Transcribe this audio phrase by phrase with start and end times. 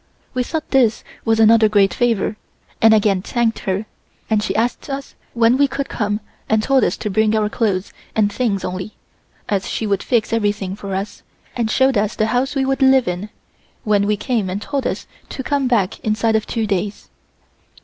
[0.33, 2.35] We thought this was another great favor
[2.81, 3.85] and again thanked her,
[4.31, 7.93] and she asked us when we could come and told us to bring our clothes
[8.15, 8.95] and things only,
[9.47, 11.21] as she would fix everything for us
[11.55, 13.29] and showed us the house we would live in
[13.83, 17.07] when we came and told us to come back inside of two days.